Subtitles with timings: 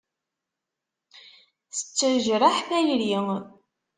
[1.75, 3.13] Tettejraḥ tayri.